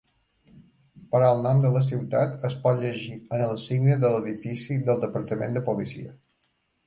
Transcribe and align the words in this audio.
Però 1.15 1.27
el 1.33 1.41
nom 1.47 1.59
de 1.65 1.69
la 1.75 1.83
ciutat 1.87 2.47
es 2.49 2.55
pot 2.63 2.79
llegir 2.85 3.13
en 3.37 3.43
el 3.49 3.53
signe 3.65 3.99
de 4.05 4.11
l'edifici 4.15 4.79
del 4.89 5.05
Departament 5.07 5.55
de 5.59 5.65
policia. 5.71 6.17